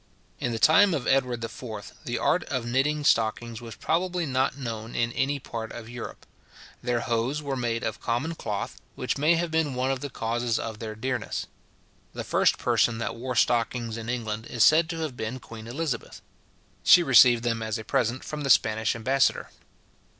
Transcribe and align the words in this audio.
In 0.39 0.51
the 0.51 0.57
time 0.57 0.95
of 0.95 1.05
Edward 1.05 1.43
IV. 1.43 1.91
the 2.05 2.17
art 2.17 2.43
of 2.45 2.65
knitting 2.65 3.03
stockings 3.03 3.61
was 3.61 3.75
probably 3.75 4.25
not 4.25 4.57
known 4.57 4.95
in 4.95 5.11
any 5.11 5.37
part 5.37 5.71
of 5.71 5.87
Europe. 5.89 6.25
Their 6.81 7.01
hose 7.01 7.43
were 7.43 7.55
made 7.55 7.83
of 7.83 8.01
common 8.01 8.33
cloth, 8.33 8.81
which 8.95 9.19
may 9.19 9.35
have 9.35 9.51
been 9.51 9.75
one 9.75 9.91
of 9.91 9.99
the 9.99 10.09
causes 10.09 10.57
of 10.57 10.79
their 10.79 10.95
dearness. 10.95 11.45
The 12.13 12.23
first 12.23 12.57
person 12.57 12.97
that 12.97 13.15
wore 13.15 13.35
stockings 13.35 13.95
in 13.95 14.09
England 14.09 14.47
is 14.47 14.63
said 14.63 14.89
to 14.89 15.01
have 15.01 15.15
been 15.15 15.39
Queen 15.39 15.67
Elizabeth. 15.67 16.23
She 16.83 17.03
received 17.03 17.43
them 17.43 17.61
as 17.61 17.77
a 17.77 17.83
present 17.83 18.23
from 18.23 18.41
the 18.41 18.49
Spanish 18.49 18.95
ambassador. 18.95 19.51